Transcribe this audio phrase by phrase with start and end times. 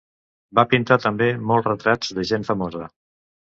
[0.59, 2.91] Va pintar també molts retrats de gent famosa.